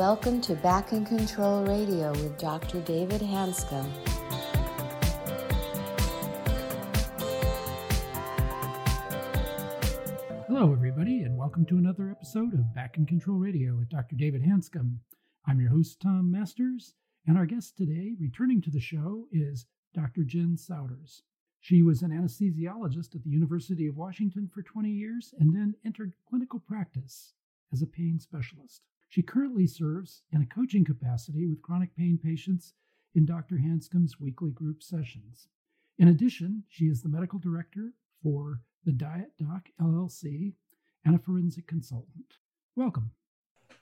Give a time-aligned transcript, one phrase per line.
[0.00, 2.80] welcome to Back in Control Radio with Dr.
[2.80, 3.86] David Hanscom.
[10.46, 14.16] Hello, everybody, and welcome to another episode of Back in Control Radio with Dr.
[14.16, 15.00] David Hanscom.
[15.46, 16.94] I'm your host, Tom Masters,
[17.26, 20.22] and our guest today, returning to the show, is Dr.
[20.24, 21.20] Jen Souders.
[21.60, 26.14] She was an anesthesiologist at the University of Washington for 20 years and then entered
[26.26, 27.34] clinical practice
[27.70, 28.80] as a pain specialist.
[29.10, 32.74] She currently serves in a coaching capacity with chronic pain patients
[33.16, 33.56] in Dr.
[33.56, 35.48] Hanscom's weekly group sessions.
[35.98, 37.92] In addition, she is the medical director
[38.22, 40.52] for the Diet Doc LLC
[41.04, 42.36] and a forensic consultant.
[42.76, 43.10] Welcome.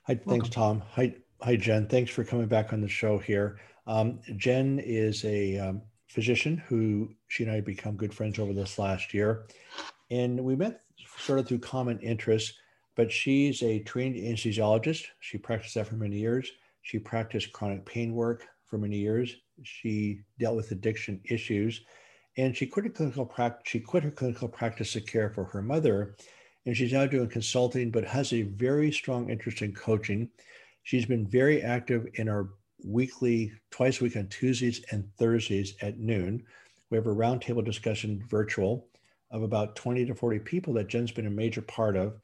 [0.07, 0.31] Hi, Welcome.
[0.31, 0.81] thanks, Tom.
[0.93, 1.87] Hi, hi, Jen.
[1.87, 3.59] Thanks for coming back on the show here.
[3.85, 8.79] Um, Jen is a um, physician who she and I become good friends over this
[8.79, 9.45] last year.
[10.09, 10.81] And we met
[11.19, 12.57] sort of through common interests,
[12.99, 15.05] but she's a trained anesthesiologist.
[15.21, 16.51] She practiced that for many years.
[16.81, 19.37] She practiced chronic pain work for many years.
[19.63, 21.79] She dealt with addiction issues.
[22.35, 23.71] And she quit her clinical practice.
[23.71, 26.17] She quit her clinical practice to care for her mother,
[26.65, 30.29] and she's now doing consulting, but has a very strong interest in coaching.
[30.83, 32.49] She's been very active in our
[32.83, 36.43] weekly, twice a week on Tuesdays and Thursdays at noon.
[36.89, 38.87] We have a roundtable discussion virtual
[39.31, 42.19] of about 20 to 40 people that Jen's been a major part of.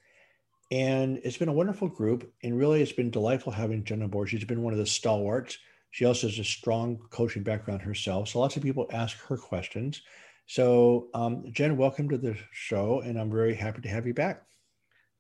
[0.72, 2.32] And it's been a wonderful group.
[2.44, 4.30] And really, it's been delightful having Jen on board.
[4.30, 5.58] She's been one of the stalwarts.
[5.92, 8.30] She also has a strong coaching background herself.
[8.30, 10.02] So lots of people ask her questions.
[10.48, 13.02] So, um, Jen, welcome to the show.
[13.02, 14.44] And I'm very happy to have you back.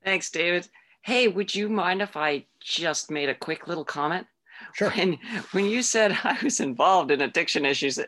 [0.04, 0.68] Thanks, David.
[1.02, 4.28] Hey, would you mind if I just made a quick little comment?
[4.74, 4.90] Sure.
[4.92, 5.18] When
[5.52, 8.00] when you said I was involved in addiction issues,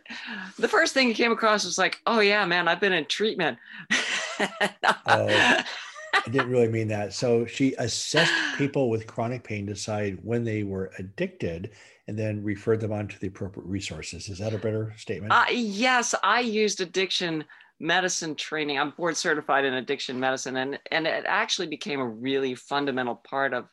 [0.58, 3.58] the first thing you came across was like, "Oh yeah, man, I've been in treatment."
[5.06, 5.64] uh,
[6.28, 7.14] I didn't really mean that.
[7.14, 11.72] So she assessed people with chronic pain, decide when they were addicted,
[12.08, 14.28] and then referred them on to the appropriate resources.
[14.28, 15.32] Is that a better statement?
[15.32, 17.46] Uh, yes, I used addiction
[17.80, 18.78] medicine training.
[18.78, 23.54] I'm board certified in addiction medicine, and and it actually became a really fundamental part
[23.54, 23.70] of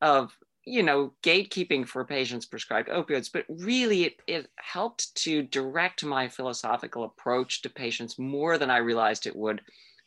[0.00, 0.34] of
[0.66, 6.28] you know, gatekeeping for patients prescribed opioids, but really it, it helped to direct my
[6.28, 9.62] philosophical approach to patients more than I realized it would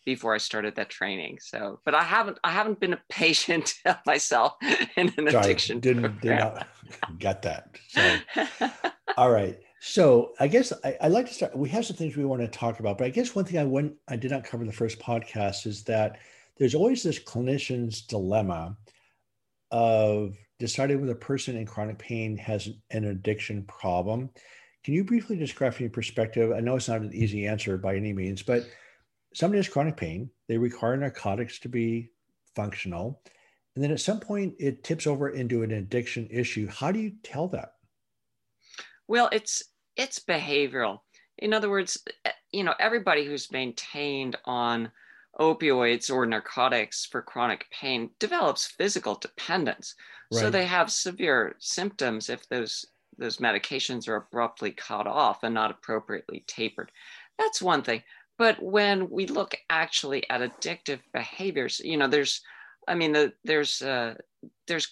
[0.06, 1.40] before I started that training.
[1.42, 3.76] So, but I haven't I haven't been a patient
[4.06, 4.54] myself
[4.96, 5.80] in an Sorry, addiction.
[5.80, 6.68] Didn't, did not
[7.20, 7.78] get that.
[7.90, 8.20] So,
[9.18, 9.60] all right.
[9.86, 11.58] So I guess I, would like to start.
[11.58, 13.66] We have some things we want to talk about, but I guess one thing I
[13.66, 16.20] went I did not cover in the first podcast is that
[16.58, 18.78] there's always this clinician's dilemma
[19.72, 24.30] of deciding whether a person in chronic pain has an addiction problem.
[24.84, 26.52] Can you briefly describe from your perspective?
[26.52, 28.66] I know it's not an easy answer by any means, but
[29.34, 32.10] somebody has chronic pain, they require narcotics to be
[32.56, 33.22] functional.
[33.76, 36.68] And then at some point it tips over into an addiction issue.
[36.68, 37.74] How do you tell that?
[39.08, 39.64] Well, it's
[39.96, 41.00] it's behavioral.
[41.40, 44.92] In other words, eh, you know, everybody who's maintained on
[45.40, 49.96] opioids or narcotics for chronic pain develops physical dependence.
[50.32, 50.42] Right.
[50.42, 52.86] So they have severe symptoms if those
[53.18, 56.92] those medications are abruptly cut off and not appropriately tapered.
[57.38, 58.02] That's one thing.
[58.38, 62.42] But when we look actually at addictive behaviors, you know, there's,
[62.88, 64.16] I mean, the, there's uh,
[64.68, 64.90] there's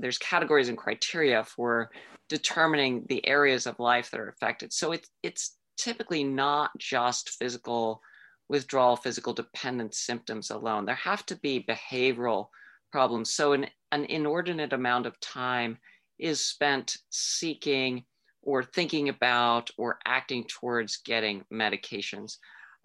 [0.00, 1.90] there's categories and criteria for
[2.28, 4.72] determining the areas of life that are affected.
[4.72, 8.00] So it's it's typically not just physical
[8.48, 10.86] withdrawal, physical dependence symptoms alone.
[10.86, 12.48] There have to be behavioral
[12.90, 13.34] problems.
[13.34, 15.78] So an, an inordinate amount of time
[16.18, 18.04] is spent seeking
[18.42, 22.38] or thinking about or acting towards getting medications.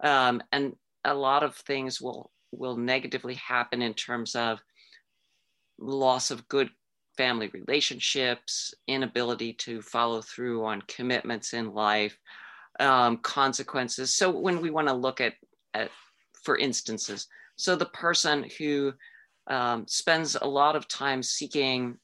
[0.04, 4.60] Um, and a lot of things will will negatively happen in terms of
[5.78, 6.70] loss of good
[7.16, 12.16] family relationships, inability to follow through on commitments in life,
[12.78, 14.14] um, consequences.
[14.14, 15.34] So when we want to look at
[15.74, 15.90] at,
[16.44, 17.26] for instances.
[17.56, 18.92] So the person who
[19.48, 21.96] um, spends a lot of time seeking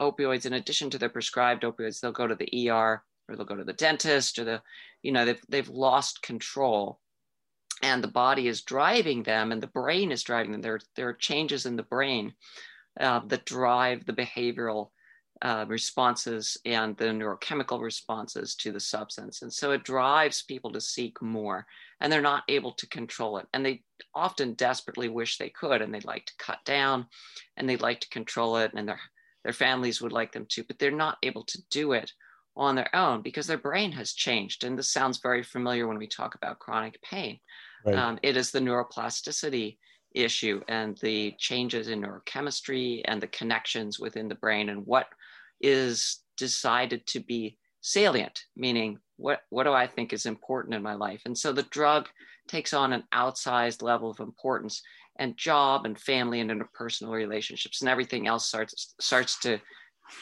[0.00, 3.56] opioids in addition to their prescribed opioids, they'll go to the ER or they'll go
[3.56, 4.62] to the dentist or the,
[5.02, 7.00] you know, they've, they've lost control
[7.82, 10.62] and the body is driving them and the brain is driving them.
[10.62, 12.34] There, there are changes in the brain
[13.00, 14.90] uh, that drive the behavioral
[15.42, 19.42] uh, responses and the neurochemical responses to the substance.
[19.42, 21.64] And so it drives people to seek more
[22.00, 23.46] and they're not able to control it.
[23.52, 23.82] And they
[24.14, 27.06] often desperately wish they could and they'd like to cut down
[27.56, 29.00] and they'd like to control it and their,
[29.44, 32.10] their families would like them to, but they're not able to do it
[32.56, 34.64] on their own because their brain has changed.
[34.64, 37.38] And this sounds very familiar when we talk about chronic pain.
[37.84, 37.96] Right.
[37.96, 39.78] Um, it is the neuroplasticity
[40.14, 45.06] issue and the changes in neurochemistry and the connections within the brain and what
[45.60, 50.94] is decided to be salient, meaning what, what do I think is important in my
[50.94, 51.22] life?
[51.24, 52.08] And so the drug
[52.46, 54.82] takes on an outsized level of importance
[55.18, 59.58] and job and family and interpersonal relationships and everything else starts starts to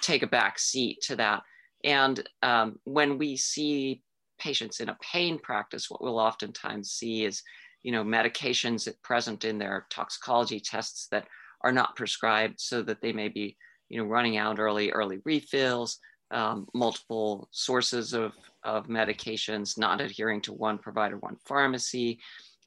[0.00, 1.42] take a back seat to that.
[1.84, 4.02] And um, when we see
[4.38, 7.42] patients in a pain practice, what we'll oftentimes see is,
[7.82, 11.26] you know, medications at present in their toxicology tests that
[11.62, 13.56] are not prescribed so that they may be,
[13.88, 15.98] you know, running out early, early refills,
[16.30, 18.32] um, multiple sources of,
[18.64, 22.18] of medications, not adhering to one provider, one pharmacy,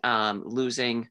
[0.04, 1.08] um, losing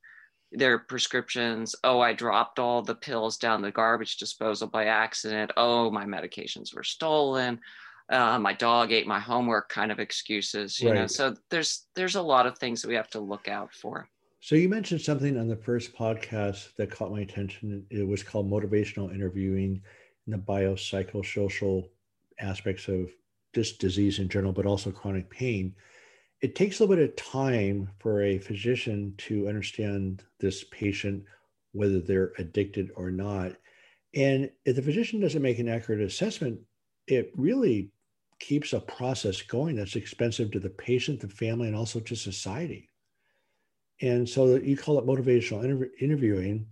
[0.52, 1.74] their prescriptions.
[1.84, 5.52] Oh, I dropped all the pills down the garbage disposal by accident.
[5.56, 7.60] Oh, my medications were stolen.
[8.10, 11.00] Uh, my dog ate my homework kind of excuses you right.
[11.00, 14.08] know so there's there's a lot of things that we have to look out for
[14.40, 18.50] so you mentioned something on the first podcast that caught my attention it was called
[18.50, 19.82] motivational interviewing
[20.26, 21.86] and the biopsychosocial
[22.40, 23.10] aspects of
[23.54, 25.74] just disease in general but also chronic pain
[26.40, 31.24] it takes a little bit of time for a physician to understand this patient,
[31.72, 33.52] whether they're addicted or not.
[34.14, 36.60] And if the physician doesn't make an accurate assessment,
[37.06, 37.90] it really
[38.38, 42.88] keeps a process going that's expensive to the patient, the family, and also to society.
[44.00, 46.66] And so you call it motivational interv- interviewing.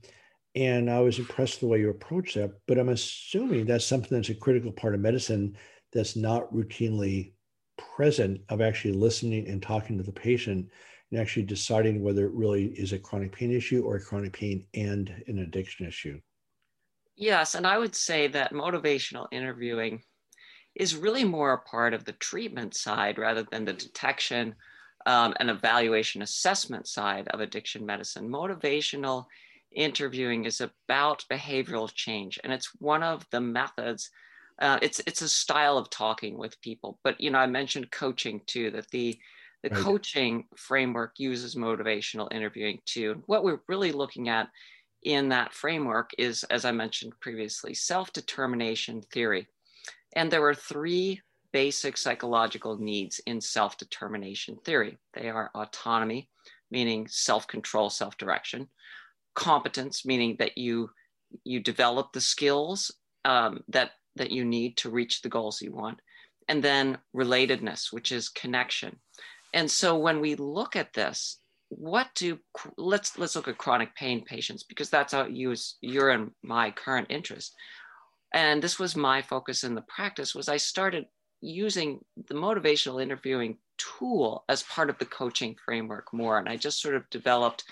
[0.54, 2.52] And I was impressed the way you approach that.
[2.66, 5.56] But I'm assuming that's something that's a critical part of medicine
[5.92, 7.32] that's not routinely
[7.76, 10.70] present of actually listening and talking to the patient
[11.10, 14.66] and actually deciding whether it really is a chronic pain issue or a chronic pain
[14.74, 16.20] and an addiction issue.
[17.16, 20.02] Yes, and I would say that motivational interviewing
[20.76, 24.54] is really more a part of the treatment side rather than the detection
[25.06, 28.28] um, and evaluation assessment side of addiction medicine.
[28.28, 29.26] Motivational
[29.74, 34.10] interviewing is about behavioral change, and it's one of the methods
[34.58, 38.40] uh, it's it's a style of talking with people but you know i mentioned coaching
[38.46, 39.18] too that the
[39.62, 39.80] the right.
[39.80, 44.48] coaching framework uses motivational interviewing too what we're really looking at
[45.02, 49.46] in that framework is as i mentioned previously self-determination theory
[50.16, 51.20] and there are three
[51.52, 56.28] basic psychological needs in self-determination theory they are autonomy
[56.70, 58.66] meaning self-control self-direction
[59.34, 60.90] competence meaning that you
[61.44, 62.90] you develop the skills
[63.24, 66.00] um, that that you need to reach the goals you want.
[66.48, 68.96] And then relatedness, which is connection.
[69.52, 72.38] And so when we look at this, what do
[72.78, 77.08] let's let's look at chronic pain patients because that's how you you're in my current
[77.10, 77.52] interest.
[78.34, 81.06] And this was my focus in the practice was I started
[81.40, 86.38] using the motivational interviewing tool as part of the coaching framework more.
[86.38, 87.64] And I just sort of developed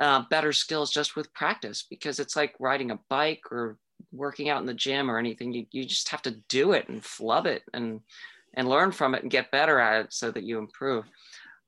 [0.00, 3.78] uh, better skills just with practice because it's like riding a bike or
[4.12, 5.52] working out in the gym or anything.
[5.52, 8.00] You, you just have to do it and flub it and
[8.54, 11.04] and learn from it and get better at it so that you improve.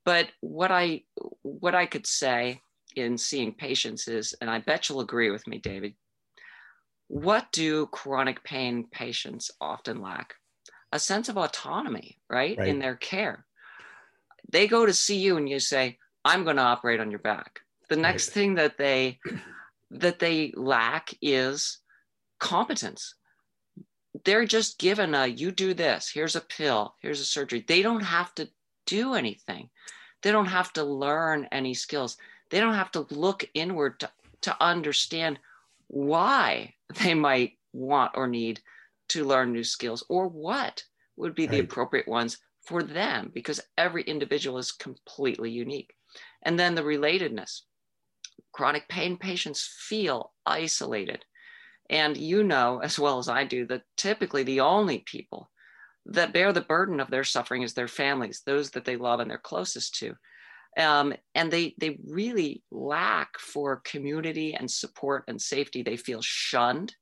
[0.04, 1.02] But what I
[1.42, 2.60] what I could say
[2.96, 5.94] in seeing patients is, and I bet you'll agree with me, David,
[7.12, 10.36] what do chronic pain patients often lack?
[10.92, 12.56] A sense of autonomy, right?
[12.56, 12.68] right.
[12.68, 13.44] In their care.
[14.50, 17.60] They go to see you and you say, I'm going to operate on your back.
[17.90, 18.34] The next right.
[18.34, 19.18] thing that they
[19.90, 21.80] that they lack is
[22.40, 23.14] competence.
[24.24, 27.62] They're just given a you do this, here's a pill, here's a surgery.
[27.68, 28.48] They don't have to
[28.86, 29.68] do anything.
[30.22, 32.16] They don't have to learn any skills.
[32.48, 34.10] They don't have to look inward to,
[34.42, 35.38] to understand
[35.92, 38.60] why they might want or need
[39.10, 40.82] to learn new skills or what
[41.16, 45.92] would be the appropriate ones for them because every individual is completely unique.
[46.42, 47.60] And then the relatedness.
[48.52, 51.24] Chronic pain patients feel isolated.
[51.90, 55.50] And you know as well as I do that typically the only people
[56.06, 59.30] that bear the burden of their suffering is their families, those that they love and
[59.30, 60.14] they're closest to.
[60.78, 65.82] Um, and they they really lack for community and support and safety.
[65.82, 66.94] They feel shunned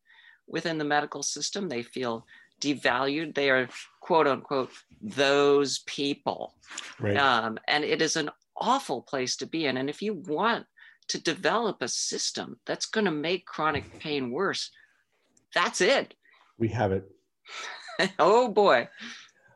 [0.49, 1.69] within the medical system.
[1.69, 2.27] They feel
[2.61, 3.35] devalued.
[3.35, 3.69] They are
[4.01, 6.55] quote unquote those people,
[6.99, 7.17] right.
[7.17, 9.77] um, and it is an awful place to be in.
[9.77, 10.67] And if you want
[11.09, 14.71] to develop a system that's going to make chronic pain worse,
[15.55, 16.15] that's it.
[16.59, 17.11] We have it.
[18.19, 18.89] oh boy.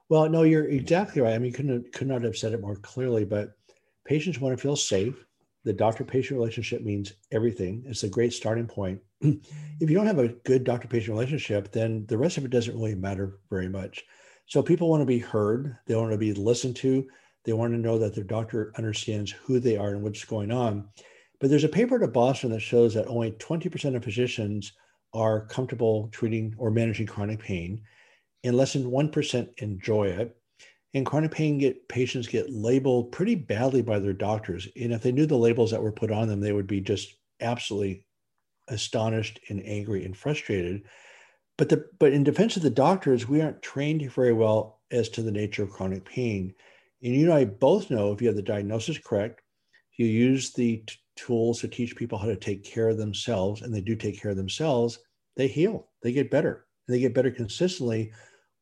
[0.08, 1.34] Well, no, you're exactly right.
[1.34, 3.56] I mean, couldn't could not have said it more clearly, but
[4.04, 5.24] patients want to feel safe.
[5.64, 7.84] The doctor-patient relationship means everything.
[7.86, 9.00] It's a great starting point.
[9.20, 12.94] if you don't have a good doctor-patient relationship, then the rest of it doesn't really
[12.94, 14.04] matter very much.
[14.46, 15.78] So people want to be heard.
[15.86, 17.06] They want to be listened to.
[17.44, 20.88] They want to know that their doctor understands who they are and what's going on.
[21.40, 24.72] But there's a paper at Boston that shows that only 20% of physicians
[25.12, 27.82] are comfortable treating or managing chronic pain.
[28.44, 30.36] and less than 1% enjoy it.
[30.94, 34.68] And chronic pain get, patients get labeled pretty badly by their doctors.
[34.80, 37.16] And if they knew the labels that were put on them, they would be just
[37.40, 38.06] absolutely
[38.68, 40.84] astonished and angry and frustrated.
[41.58, 45.22] But the but in defense of the doctors, we aren't trained very well as to
[45.22, 46.54] the nature of chronic pain.
[47.02, 49.42] And you and I both know if you have the diagnosis correct,
[49.96, 53.74] you use the t- tools to teach people how to take care of themselves, and
[53.74, 54.98] they do take care of themselves,
[55.36, 58.12] they heal, they get better, and they get better consistently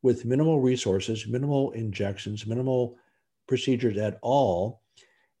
[0.03, 2.97] with minimal resources, minimal injections, minimal
[3.47, 4.81] procedures at all.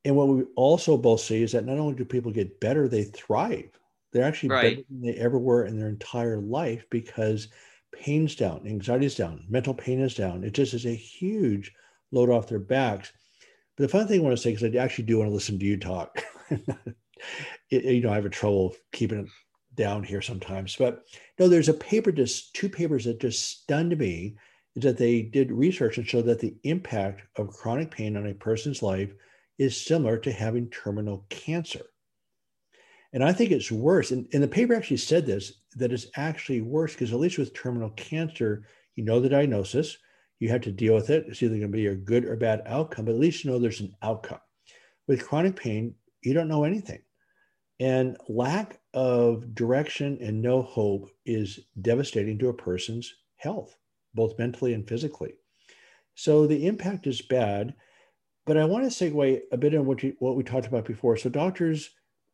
[0.05, 3.03] And what we also both see is that not only do people get better, they
[3.03, 3.69] thrive.
[4.11, 4.77] They're actually right.
[4.77, 7.49] better than they ever were in their entire life because
[7.93, 10.43] pain's down, anxiety's down, mental pain is down.
[10.43, 11.71] It just is a huge
[12.11, 13.11] load off their backs.
[13.75, 15.59] But the fun thing I want to say, because I actually do want to listen
[15.59, 16.23] to you talk.
[16.49, 16.65] it,
[17.69, 19.29] you know, I have a trouble keeping it
[19.75, 20.75] down here sometimes.
[20.75, 21.03] But
[21.39, 24.35] no, there's a paper, just two papers that just stunned me
[24.75, 28.33] is that they did research and showed that the impact of chronic pain on a
[28.33, 29.13] person's life
[29.59, 31.85] is similar to having terminal cancer.
[33.13, 34.11] And I think it's worse.
[34.11, 37.53] And, and the paper actually said this that it's actually worse because, at least with
[37.53, 38.65] terminal cancer,
[38.95, 39.97] you know the diagnosis,
[40.39, 41.25] you have to deal with it.
[41.27, 43.59] It's either going to be a good or bad outcome, but at least you know
[43.59, 44.39] there's an outcome.
[45.07, 47.01] With chronic pain, you don't know anything.
[47.79, 53.75] And lack of direction and no hope is devastating to a person's health,
[54.13, 55.33] both mentally and physically.
[56.15, 57.73] So the impact is bad.
[58.45, 61.15] But I want to segue a bit on what, you, what we talked about before.
[61.15, 61.89] So doctors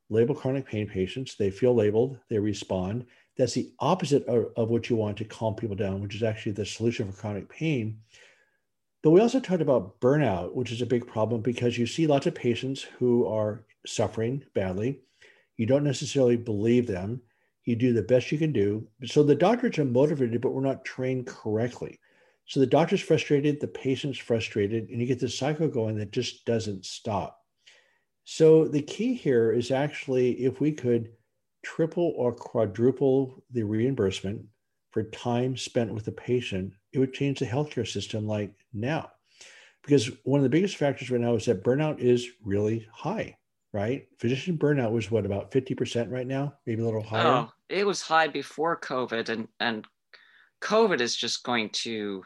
[0.09, 3.05] label chronic pain patients, they feel labeled, they respond.
[3.37, 6.53] That's the opposite of, of what you want to calm people down, which is actually
[6.53, 7.99] the solution for chronic pain.
[9.01, 12.25] But we also talked about burnout, which is a big problem because you see lots
[12.25, 15.01] of patients who are suffering badly.
[15.55, 17.21] You don't necessarily believe them.
[17.69, 18.87] You do the best you can do.
[19.05, 21.99] So the doctors are motivated, but we're not trained correctly.
[22.47, 26.45] So the doctor's frustrated, the patient's frustrated, and you get this cycle going that just
[26.45, 27.39] doesn't stop.
[28.23, 31.11] So the key here is actually if we could
[31.63, 34.43] triple or quadruple the reimbursement
[34.89, 39.11] for time spent with the patient, it would change the healthcare system like now.
[39.83, 43.37] Because one of the biggest factors right now is that burnout is really high,
[43.73, 44.07] right?
[44.17, 47.27] Physician burnout was what about 50% right now, maybe a little higher.
[47.27, 49.85] Oh, it was high before COVID and and
[50.61, 52.23] COVID is just going to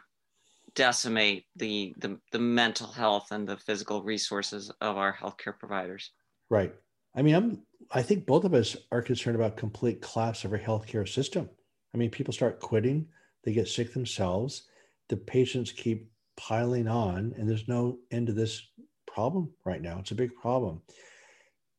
[0.76, 6.12] decimate the, the the mental health and the physical resources of our healthcare providers.
[6.50, 6.74] Right.
[7.16, 10.60] I mean, I'm I think both of us are concerned about complete collapse of our
[10.60, 11.50] healthcare system.
[11.94, 13.08] I mean, people start quitting,
[13.44, 14.64] they get sick themselves,
[15.10, 18.70] the patients keep piling on, and there's no end to this
[19.06, 20.00] problem right now.
[20.00, 20.82] It's a big problem.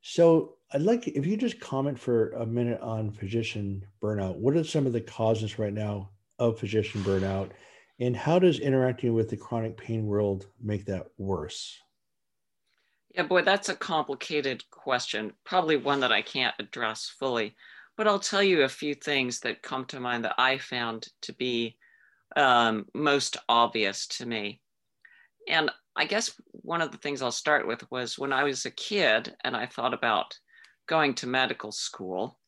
[0.07, 4.37] So I'd like if you just comment for a minute on physician burnout.
[4.37, 7.53] What are some of the causes right now of physician burnout?
[7.99, 11.79] And how does interacting with the chronic pain world make that worse?
[13.15, 15.33] Yeah, boy, that's a complicated question.
[15.43, 17.57] Probably one that I can't address fully.
[17.97, 21.33] But I'll tell you a few things that come to mind that I found to
[21.33, 21.79] be
[22.37, 24.61] um, most obvious to me.
[25.49, 28.71] And I guess one of the things I'll start with was when I was a
[28.71, 30.37] kid and I thought about
[30.87, 32.39] going to medical school.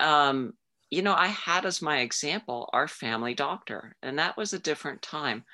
[0.00, 0.54] Um,
[0.90, 5.02] you know, I had as my example our family doctor, and that was a different
[5.02, 5.44] time.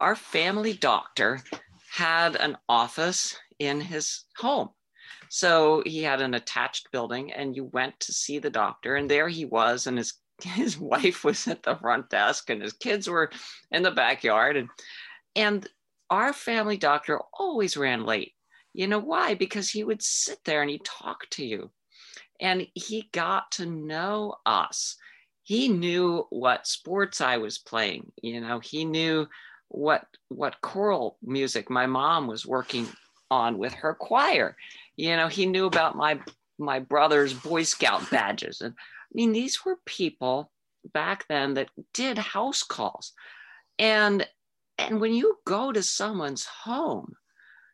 [0.00, 1.42] Our family doctor
[1.90, 4.70] had an office in his home.
[5.28, 9.28] So he had an attached building, and you went to see the doctor, and there
[9.28, 13.30] he was, and his his wife was at the front desk, and his kids were
[13.70, 14.68] in the backyard, and
[15.36, 15.68] and
[16.10, 18.34] our family doctor always ran late.
[18.72, 19.34] You know why?
[19.34, 21.70] Because he would sit there and he'd talk to you
[22.40, 24.96] and he got to know us.
[25.42, 28.12] He knew what sports I was playing.
[28.22, 29.26] You know, he knew
[29.68, 32.88] what what choral music my mom was working
[33.30, 34.56] on with her choir.
[34.96, 36.20] You know, he knew about my
[36.58, 38.60] my brother's Boy Scout badges.
[38.60, 40.50] And I mean, these were people
[40.92, 43.12] back then that did house calls.
[43.78, 44.26] And
[44.88, 47.14] and when you go to someone's home,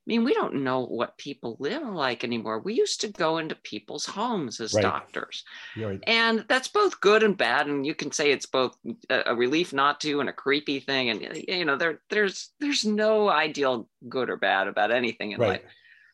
[0.06, 2.60] I mean, we don't know what people live like anymore.
[2.60, 4.82] We used to go into people's homes as right.
[4.82, 5.42] doctors.
[5.76, 5.98] Right.
[6.06, 7.66] And that's both good and bad.
[7.66, 8.78] And you can say it's both
[9.10, 11.10] a relief not to and a creepy thing.
[11.10, 15.48] And you know, there there's there's no ideal good or bad about anything in right.
[15.48, 15.62] life.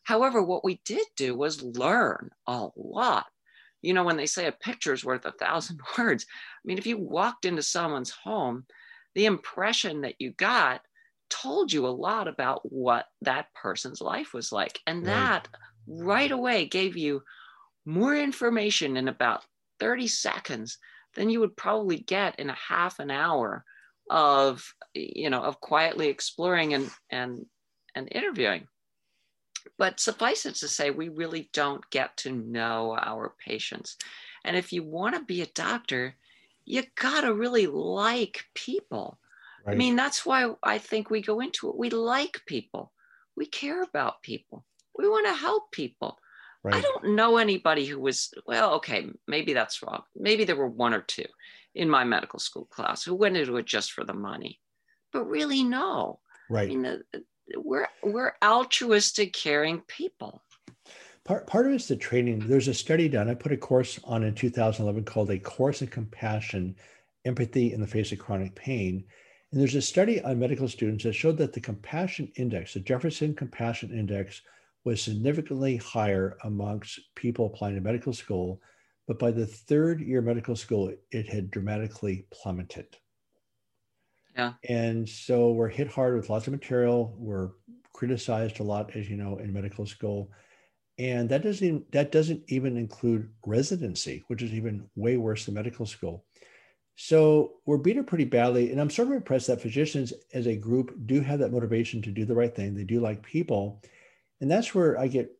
[0.05, 3.27] However, what we did do was learn a lot.
[3.83, 6.87] You know, when they say a picture is worth a thousand words, I mean, if
[6.87, 8.65] you walked into someone's home,
[9.15, 10.81] the impression that you got
[11.29, 14.79] told you a lot about what that person's life was like.
[14.85, 15.47] And that
[15.87, 17.23] right away gave you
[17.85, 19.43] more information in about
[19.79, 20.77] 30 seconds
[21.15, 23.63] than you would probably get in a half an hour
[24.09, 27.45] of you know of quietly exploring and and
[27.95, 28.67] and interviewing.
[29.77, 33.97] But suffice it to say we really don't get to know our patients.
[34.43, 36.15] And if you want to be a doctor
[36.65, 39.19] you got to really like people
[39.65, 39.73] right.
[39.73, 42.91] i mean that's why i think we go into it we like people
[43.35, 44.63] we care about people
[44.97, 46.19] we want to help people
[46.63, 46.75] right.
[46.75, 50.93] i don't know anybody who was well okay maybe that's wrong maybe there were one
[50.93, 51.25] or two
[51.75, 54.59] in my medical school class who went into it just for the money.
[55.11, 56.19] But really, no.
[56.49, 56.69] Right.
[56.69, 57.03] I mean,
[57.57, 60.41] we're we're altruistic, caring people.
[61.25, 62.39] Part part of it's the training.
[62.39, 63.29] There's a study done.
[63.29, 66.75] I put a course on in 2011 called a course in compassion,
[67.25, 69.05] empathy in the face of chronic pain.
[69.51, 73.35] And there's a study on medical students that showed that the compassion index, the Jefferson
[73.35, 74.41] Compassion Index,
[74.83, 78.59] was significantly higher amongst people applying to medical school
[79.07, 82.97] but by the third year medical school, it had dramatically plummeted.
[84.35, 84.53] Yeah.
[84.67, 87.13] And so we're hit hard with lots of material.
[87.17, 87.49] We're
[87.91, 90.31] criticized a lot, as you know, in medical school.
[90.99, 95.55] And that doesn't even, that doesn't even include residency, which is even way worse than
[95.55, 96.25] medical school.
[96.95, 98.71] So we're beaten pretty badly.
[98.71, 102.11] And I'm sort of impressed that physicians as a group do have that motivation to
[102.11, 102.75] do the right thing.
[102.75, 103.81] They do like people.
[104.41, 105.31] And that's where I get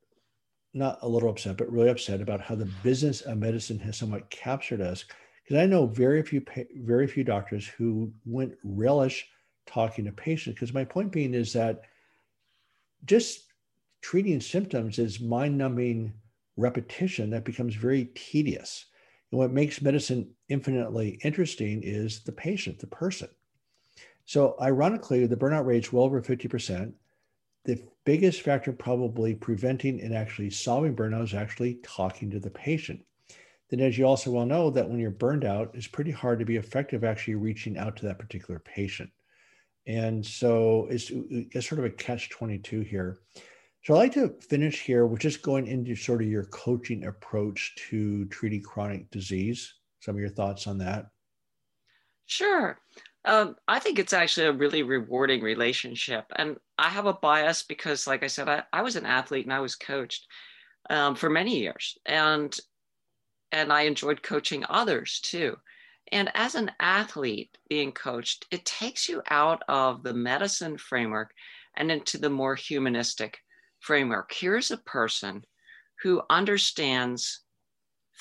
[0.73, 4.31] not a little upset, but really upset about how the business of medicine has somewhat
[4.31, 5.05] captured us.
[5.43, 6.43] Because I know very few,
[6.77, 9.27] very few doctors who wouldn't relish
[9.67, 10.55] talking to patients.
[10.55, 11.81] Because my point being is that
[13.05, 13.52] just
[14.03, 16.13] treating symptoms is mind-numbing
[16.57, 18.85] repetition that becomes very tedious.
[19.31, 23.29] And what makes medicine infinitely interesting is the patient, the person.
[24.25, 26.93] So, ironically, the burnout rate is well over 50%
[27.65, 33.01] the biggest factor probably preventing and actually solving burnout is actually talking to the patient.
[33.69, 36.45] Then, as you also well know, that when you're burned out, it's pretty hard to
[36.45, 39.09] be effective actually reaching out to that particular patient.
[39.87, 43.17] And so it's, it's sort of a catch 22 here.
[43.83, 47.75] So I'd like to finish here with just going into sort of your coaching approach
[47.89, 49.73] to treating chronic disease.
[49.99, 51.07] Some of your thoughts on that.
[52.25, 52.79] Sure.
[53.25, 56.25] Um, I think it's actually a really rewarding relationship.
[56.37, 59.53] And I have a bias because, like I said, I, I was an athlete and
[59.53, 60.27] I was coached
[60.89, 61.97] um, for many years.
[62.05, 62.55] And
[63.51, 65.57] and I enjoyed coaching others too.
[66.11, 71.33] And as an athlete being coached, it takes you out of the medicine framework
[71.75, 73.39] and into the more humanistic
[73.83, 74.31] framework.
[74.33, 75.45] Here's a person
[76.01, 77.41] who understands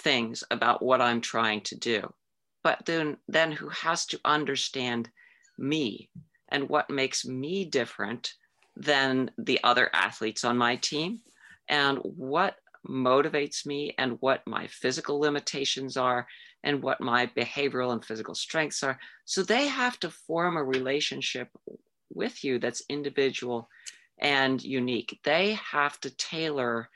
[0.02, 2.12] things about what I'm trying to do
[2.62, 5.10] but then then who has to understand
[5.58, 6.10] me
[6.50, 8.32] and what makes me different
[8.76, 11.20] than the other athletes on my team
[11.68, 12.56] and what
[12.88, 16.26] motivates me and what my physical limitations are
[16.64, 21.48] and what my behavioral and physical strengths are so they have to form a relationship
[22.12, 23.68] with you that's individual
[24.22, 26.88] and unique they have to tailor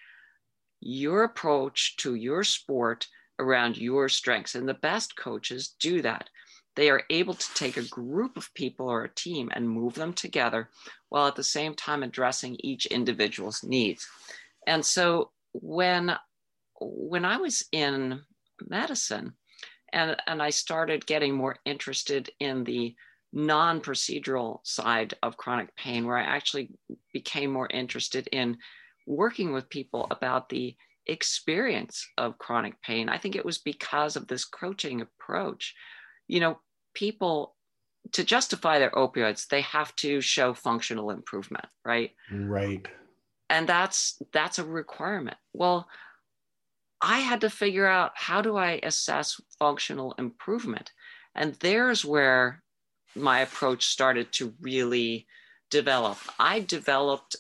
[0.80, 3.06] your approach to your sport
[3.38, 4.54] around your strengths.
[4.54, 6.30] And the best coaches do that.
[6.74, 10.12] They are able to take a group of people or a team and move them
[10.12, 10.68] together
[11.08, 14.06] while at the same time addressing each individual's needs.
[14.66, 16.16] And so when
[16.78, 18.20] when I was in
[18.68, 19.32] medicine
[19.94, 22.94] and, and I started getting more interested in the
[23.36, 26.70] non-procedural side of chronic pain, where I actually
[27.12, 28.56] became more interested in
[29.06, 30.74] working with people about the
[31.06, 33.10] experience of chronic pain.
[33.10, 35.74] I think it was because of this coaching approach.
[36.26, 36.58] You know,
[36.94, 37.54] people
[38.12, 42.12] to justify their opioids, they have to show functional improvement, right?
[42.32, 42.86] Right.
[43.50, 45.36] And that's that's a requirement.
[45.52, 45.88] Well,
[47.02, 50.92] I had to figure out how do I assess functional improvement?
[51.34, 52.62] And there's where
[53.16, 55.26] my approach started to really
[55.70, 56.18] develop.
[56.38, 57.36] I developed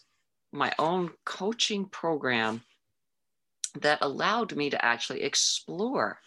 [0.52, 2.62] my own coaching program
[3.80, 6.18] that allowed me to actually explore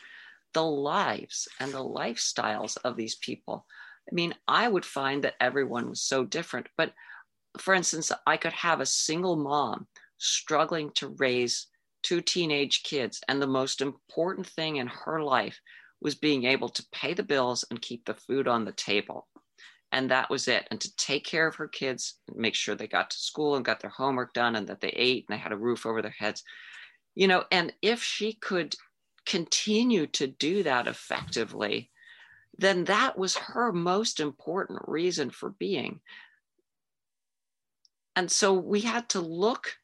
[0.54, 3.66] the lives and the lifestyles of these people.
[4.10, 6.68] I mean, I would find that everyone was so different.
[6.78, 6.94] But
[7.58, 11.68] for instance, I could have a single mom struggling to raise
[12.02, 15.60] two teenage kids, and the most important thing in her life
[16.02, 19.28] was being able to pay the bills and keep the food on the table.
[19.92, 20.68] And that was it.
[20.70, 23.80] And to take care of her kids, make sure they got to school and got
[23.80, 26.44] their homework done and that they ate and they had a roof over their heads
[27.20, 28.76] you know and if she could
[29.26, 31.92] continue to do that effectively
[32.58, 36.00] then that was her most important reason for being
[38.16, 39.76] and so we had to look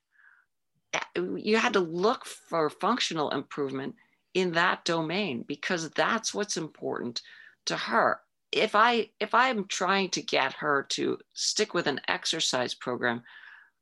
[1.15, 3.95] you had to look for functional improvement
[4.35, 7.21] in that domain because that's what's important
[7.65, 8.19] to her
[8.55, 13.23] if I if I'm trying to get her to stick with an exercise program,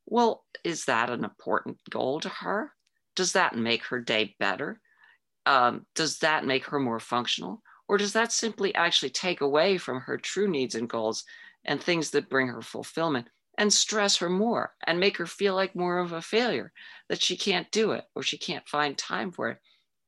[0.07, 2.73] well, is that an important goal to her?
[3.15, 4.81] Does that make her day better?
[5.45, 7.61] Um, does that make her more functional?
[7.87, 11.23] Or does that simply actually take away from her true needs and goals
[11.65, 15.75] and things that bring her fulfillment and stress her more and make her feel like
[15.75, 16.71] more of a failure,
[17.09, 19.59] that she can't do it or she can't find time for it?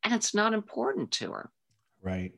[0.06, 1.50] And it's not important to her.
[2.02, 2.32] Right.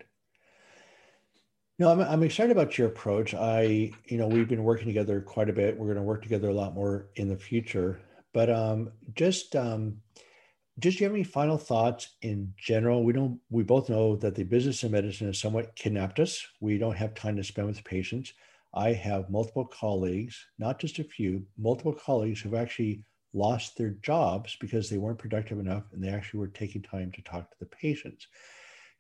[1.77, 3.34] No, I'm, I'm excited about your approach.
[3.36, 5.77] I, you know, we've been working together quite a bit.
[5.77, 7.99] We're going to work together a lot more in the future.
[8.34, 9.97] But um, just, um,
[10.80, 13.03] just do you have any final thoughts in general?
[13.03, 13.39] We don't.
[13.49, 16.45] We both know that the business of medicine has somewhat kidnapped us.
[16.62, 18.34] We don't have time to spend with patients.
[18.73, 24.57] I have multiple colleagues, not just a few, multiple colleagues who've actually lost their jobs
[24.59, 27.65] because they weren't productive enough and they actually were taking time to talk to the
[27.65, 28.27] patients.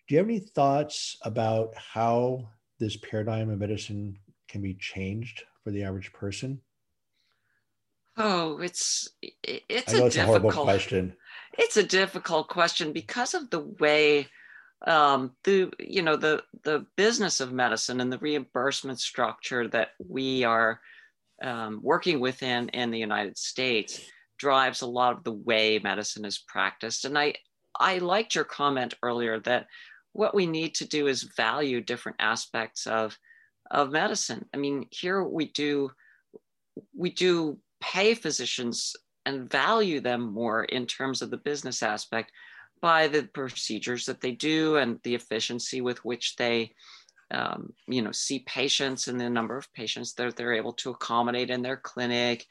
[0.07, 2.47] Do you have any thoughts about how
[2.79, 6.61] this paradigm of medicine can be changed for the average person?
[8.15, 11.15] Oh, it's it's a it's difficult a horrible question.
[11.57, 14.27] It's a difficult question because of the way
[14.85, 20.43] um, the you know the the business of medicine and the reimbursement structure that we
[20.43, 20.79] are
[21.43, 24.01] um, working within in the United States
[24.37, 27.05] drives a lot of the way medicine is practiced.
[27.05, 27.35] And I
[27.79, 29.67] I liked your comment earlier that
[30.13, 33.17] what we need to do is value different aspects of
[33.69, 34.45] of medicine.
[34.53, 35.91] I mean, here we do
[36.95, 38.95] we do pay physicians
[39.25, 42.31] and value them more in terms of the business aspect
[42.81, 46.71] by the procedures that they do and the efficiency with which they
[47.31, 51.49] um, you know see patients and the number of patients that they're able to accommodate
[51.49, 52.45] in their clinic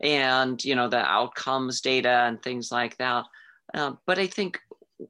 [0.00, 3.24] and you know the outcomes data and things like that
[3.74, 4.60] uh, but i think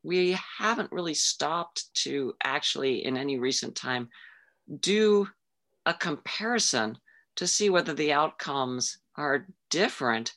[0.02, 4.08] we haven't really stopped to actually, in any recent time,
[4.80, 5.26] do
[5.86, 6.96] a comparison
[7.36, 10.34] to see whether the outcomes are different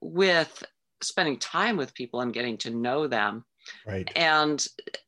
[0.00, 0.64] with
[1.02, 3.44] spending time with people and getting to know them.
[3.86, 4.10] Right.
[4.16, 4.64] And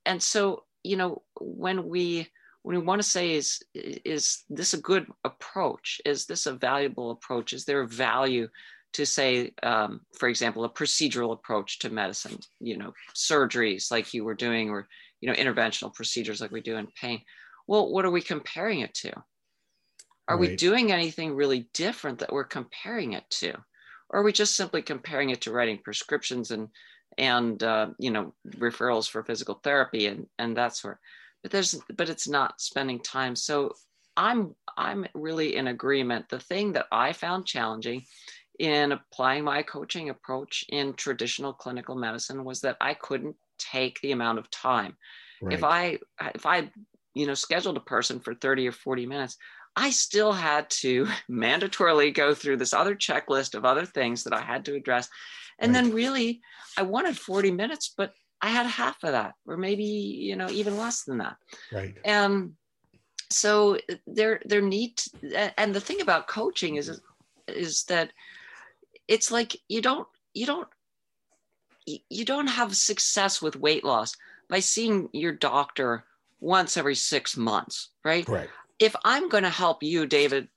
[0.07, 2.29] and so, you know, when we
[2.63, 6.01] when we want to say is is this a good approach?
[6.05, 7.53] Is this a valuable approach?
[7.53, 8.49] Is there value
[8.93, 14.25] to say, um, for example, a procedural approach to medicine, you know, surgeries like you
[14.25, 14.87] were doing, or,
[15.21, 17.21] you know, interventional procedures like we do in pain.
[17.67, 19.13] Well, what are we comparing it to?
[20.29, 20.51] Are right.
[20.51, 23.55] we doing anything really different that we're comparing it to?
[24.11, 26.69] Or are we just simply comparing it to writing prescriptions and,
[27.19, 30.99] and uh, you know, referrals for physical therapy and, and that sort?
[31.43, 33.37] But there's, but it's not spending time.
[33.37, 33.73] So
[34.17, 36.29] I'm, I'm really in agreement.
[36.29, 38.05] The thing that I found challenging
[38.63, 44.13] in applying my coaching approach in traditional clinical medicine was that I couldn't take the
[44.13, 44.97] amount of time.
[45.43, 45.53] Right.
[45.53, 45.99] If I
[46.37, 46.71] if I
[47.13, 49.37] you know scheduled a person for 30 or 40 minutes,
[49.75, 54.41] I still had to mandatorily go through this other checklist of other things that I
[54.41, 55.09] had to address.
[55.59, 55.83] And right.
[55.83, 56.41] then really
[56.79, 60.79] I wanted 40 minutes, but I had half of that, or maybe, you know, even
[60.79, 61.37] less than that.
[61.73, 61.97] Right.
[62.05, 62.53] And
[63.29, 67.01] so there there need to, and the thing about coaching is
[67.49, 68.13] is that
[69.09, 70.69] it's like you don't you don't
[71.87, 74.17] you don't have success with weight loss
[74.49, 76.05] by seeing your doctor
[76.41, 78.29] once every six months, right?
[78.29, 78.49] Right.
[78.79, 80.49] If I'm going to help you, David,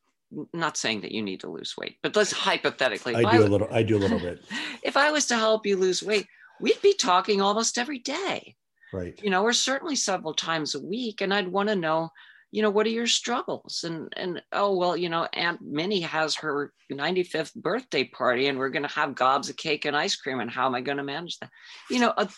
[0.54, 3.16] not saying that you need to lose weight, but let's hypothetically.
[3.16, 3.68] I do I, a little.
[3.72, 4.44] I do a little bit.
[4.84, 6.28] If I was to help you lose weight,
[6.62, 8.56] we'd be talking almost every day.
[8.94, 9.20] Right.
[9.24, 12.12] You know, or certainly several times a week, and I'd want to know
[12.52, 13.84] you know what are your struggles?
[13.86, 18.70] And and oh well you know aunt minnie has her 95th birthday party and we're
[18.70, 21.04] going to have gobs of cake and ice cream and how am i going to
[21.04, 21.50] manage that?
[21.90, 22.30] You know a,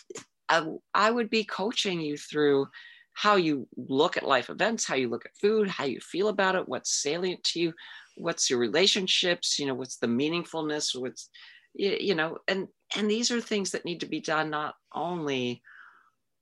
[0.50, 2.66] a, I would be coaching you through
[3.14, 6.54] how you look at life events how you look at food how you feel about
[6.54, 7.72] it what's salient to you
[8.16, 11.28] what's your relationships you know what's the meaningfulness what's
[11.74, 15.62] you know and and these are things that need to be done not only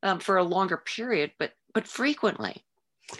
[0.02, 2.62] um, for a longer period but but frequently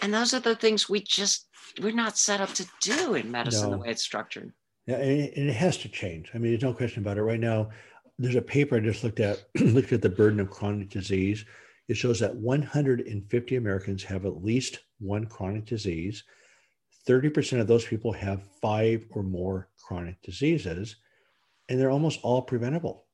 [0.03, 1.46] and those are the things we just
[1.81, 3.77] we're not set up to do in medicine no.
[3.77, 4.53] the way it's structured.
[4.87, 6.31] Yeah and it has to change.
[6.35, 7.22] I mean there's no question about it.
[7.22, 7.70] Right now
[8.18, 11.44] there's a paper i just looked at looked at the burden of chronic disease.
[11.88, 16.25] It shows that 150 americans have at least one chronic disease.
[17.07, 20.96] 30% of those people have five or more chronic diseases
[21.68, 23.05] and they're almost all preventable.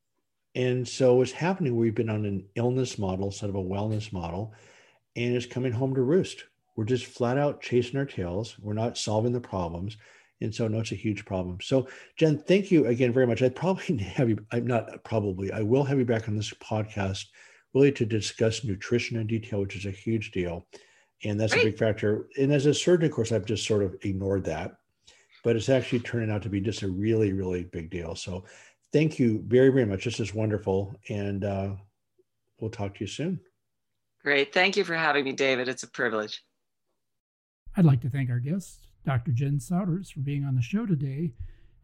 [0.54, 4.54] And so what's happening we've been on an illness model instead of a wellness model
[5.16, 6.44] and it's coming home to roost
[6.76, 8.56] we're just flat out chasing our tails.
[8.58, 9.96] We're not solving the problems.
[10.40, 11.58] And so, no, it's a huge problem.
[11.62, 13.42] So, Jen, thank you again very much.
[13.42, 17.26] I probably have you, I'm not probably, I will have you back on this podcast
[17.74, 20.66] really to discuss nutrition in detail, which is a huge deal.
[21.24, 21.66] And that's Great.
[21.66, 22.26] a big factor.
[22.38, 24.72] And as a surgeon, of course, I've just sort of ignored that,
[25.44, 28.16] but it's actually turning out to be just a really, really big deal.
[28.16, 28.44] So
[28.92, 30.04] thank you very, very much.
[30.04, 30.94] This is wonderful.
[31.08, 31.70] And uh,
[32.58, 33.40] we'll talk to you soon.
[34.22, 34.52] Great.
[34.52, 35.68] Thank you for having me, David.
[35.68, 36.42] It's a privilege.
[37.76, 39.32] I'd like to thank our guest, Dr.
[39.32, 41.32] Jen Souders, for being on the show today